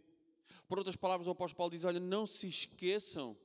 [0.68, 3.38] Por outras palavras, o apóstolo Paulo diz: Olha, não se esqueçam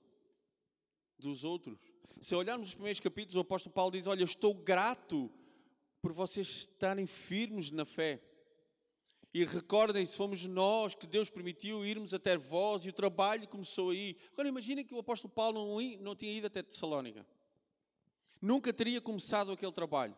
[1.19, 1.79] dos outros.
[2.21, 5.31] Se olharmos os primeiros capítulos, o apóstolo Paulo diz: Olha, estou grato
[6.01, 8.23] por vocês estarem firmes na fé.
[9.33, 14.17] E recordem-se, fomos nós que Deus permitiu irmos até vós e o trabalho começou aí.
[14.33, 17.27] Agora imaginem que o apóstolo Paulo não, não tinha ido até Tessalónica.
[18.41, 20.15] Nunca teria começado aquele trabalho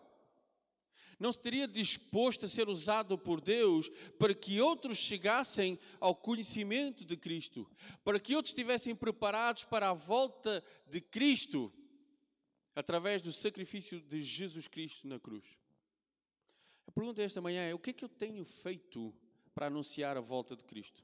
[1.18, 7.04] não se teria disposto a ser usado por Deus para que outros chegassem ao conhecimento
[7.04, 7.68] de Cristo,
[8.04, 11.72] para que outros estivessem preparados para a volta de Cristo
[12.74, 15.44] através do sacrifício de Jesus Cristo na cruz.
[16.86, 19.14] A pergunta esta manhã é: o que é que eu tenho feito
[19.54, 21.02] para anunciar a volta de Cristo?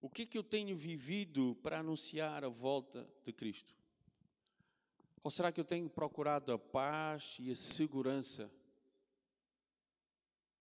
[0.00, 3.74] O que é que eu tenho vivido para anunciar a volta de Cristo?
[5.26, 8.48] Ou será que eu tenho procurado a paz e a segurança?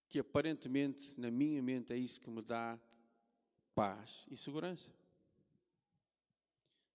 [0.09, 2.79] Que aparentemente, na minha mente, é isso que me dá
[3.75, 4.91] paz e segurança.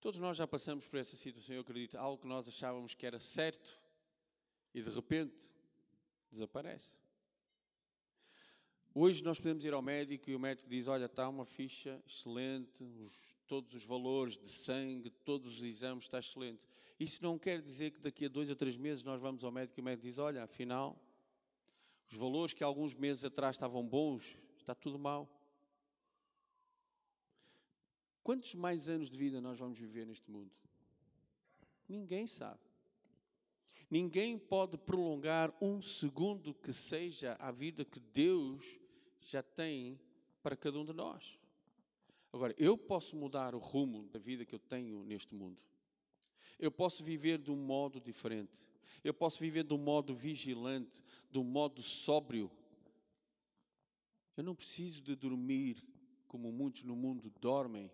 [0.01, 3.21] Todos nós já passamos por essa situação, eu acredito, algo que nós achávamos que era
[3.21, 3.81] certo
[4.75, 5.41] e de repente
[6.29, 6.97] desaparece.
[8.93, 12.83] Hoje nós podemos ir ao médico e o médico diz: Olha, está uma ficha excelente,
[12.83, 16.63] os, todos os valores de sangue, todos os exames, está excelente.
[17.01, 19.81] Isso não quer dizer que daqui a dois ou três meses nós vamos ao médico
[19.81, 20.97] e o médico diz: Olha, afinal,
[22.09, 25.29] os valores que alguns meses atrás estavam bons, está tudo mal.
[28.23, 30.53] Quantos mais anos de vida nós vamos viver neste mundo?
[31.89, 32.61] Ninguém sabe.
[33.91, 38.65] Ninguém pode prolongar um segundo que seja a vida que Deus
[39.21, 39.99] já tem
[40.41, 41.40] para cada um de nós.
[42.33, 45.61] Agora, eu posso mudar o rumo da vida que eu tenho neste mundo.
[46.59, 48.53] Eu posso viver de um modo diferente.
[49.03, 52.51] Eu posso viver de um modo vigilante, de um modo sóbrio.
[54.37, 55.83] Eu não preciso de dormir
[56.29, 57.91] como muitos no mundo dormem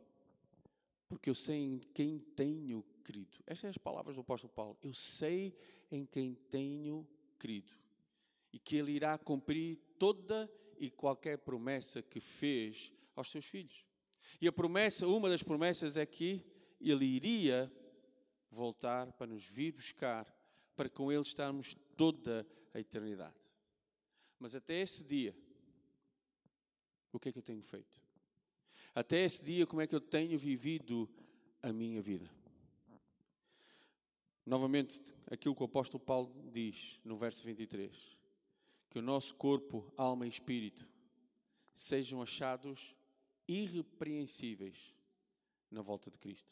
[1.09, 3.39] porque eu sei em quem tenho crido.
[3.47, 4.76] Estas são as palavras do apóstolo Paulo.
[4.82, 5.57] Eu sei
[5.91, 7.07] em quem tenho
[7.39, 7.72] crido
[8.53, 13.86] e que ele irá cumprir toda e qualquer promessa que fez aos seus filhos.
[14.41, 16.45] E a promessa, uma das promessas é que
[16.81, 17.72] ele iria
[18.51, 20.27] voltar para nos vir buscar,
[20.74, 23.35] para com ele estarmos toda a eternidade.
[24.39, 25.35] Mas até esse dia,
[27.12, 28.01] o que é que eu tenho feito?
[28.95, 31.09] Até esse dia, como é que eu tenho vivido
[31.62, 32.31] a minha vida?
[34.45, 38.16] Novamente, aquilo que o apóstolo Paulo diz no verso 23:
[38.89, 40.89] que o nosso corpo, alma e espírito
[41.72, 42.95] sejam achados
[43.49, 44.94] irrepreensíveis
[45.70, 46.51] na volta de Cristo.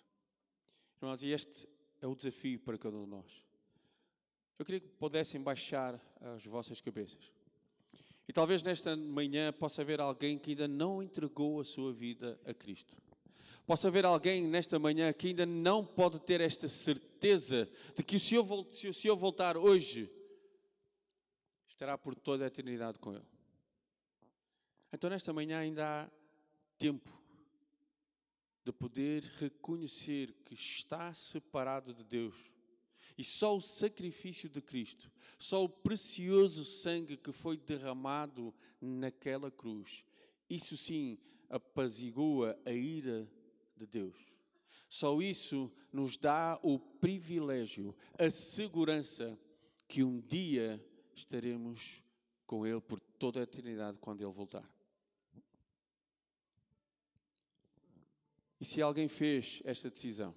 [1.01, 1.69] Irmãos, e este
[2.01, 3.45] é o desafio para cada um de nós.
[4.59, 7.33] Eu queria que pudessem baixar as vossas cabeças.
[8.27, 12.55] E talvez nesta manhã possa haver alguém que ainda não entregou a sua vida a
[12.55, 12.97] Cristo.
[13.67, 18.37] Possa haver alguém nesta manhã que ainda não pode ter esta certeza de que se
[18.39, 20.11] o Senhor voltar hoje,
[21.67, 23.27] estará por toda a eternidade com Ele.
[24.93, 26.11] Então, nesta manhã ainda há
[26.79, 27.11] tempo
[28.65, 32.35] de poder reconhecer que está separado de Deus
[33.17, 40.05] e só o sacrifício de Cristo, só o precioso sangue que foi derramado naquela cruz,
[40.51, 41.19] isso sim
[41.49, 43.29] apazigua a ira
[43.77, 44.17] de Deus.
[44.89, 49.39] Só isso nos dá o privilégio, a segurança
[49.89, 52.03] que um dia estaremos
[52.47, 54.74] com Ele por toda a eternidade quando Ele voltar.
[58.61, 60.35] E se alguém fez esta decisão,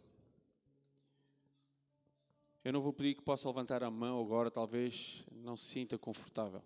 [2.64, 6.62] eu não vou pedir que possa levantar a mão agora, talvez não se sinta confortável.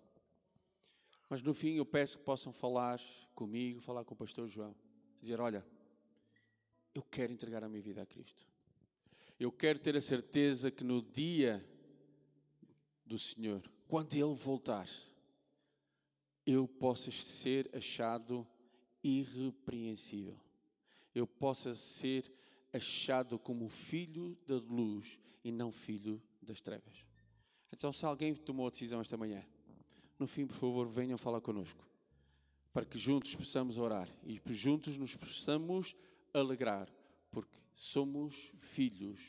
[1.28, 3.00] Mas no fim eu peço que possam falar
[3.34, 4.74] comigo, falar com o pastor João,
[5.20, 5.64] dizer: Olha,
[6.94, 8.46] eu quero entregar a minha vida a Cristo.
[9.38, 11.64] Eu quero ter a certeza que no dia
[13.04, 14.88] do Senhor, quando Ele voltar,
[16.44, 18.46] eu possa ser achado
[19.02, 20.38] irrepreensível.
[21.14, 22.30] Eu possa ser
[22.72, 27.04] achado como filho da luz e não filho das trevas.
[27.72, 29.44] Então, se alguém tomou a decisão esta manhã,
[30.18, 31.86] no fim, por favor, venham falar connosco,
[32.72, 35.94] para que juntos possamos orar e juntos nos possamos
[36.32, 36.88] alegrar,
[37.30, 39.20] porque somos filhos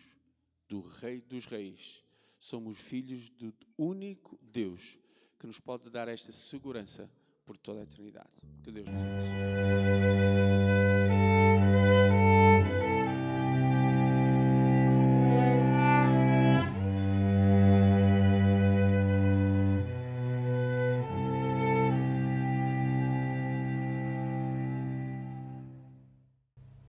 [0.68, 2.04] do Rei dos Reis,
[2.38, 4.98] somos filhos do único Deus
[5.40, 7.10] que nos pode dar esta segurança
[7.46, 8.30] por toda a eternidade.
[8.64, 10.83] Que Deus nos abençoe.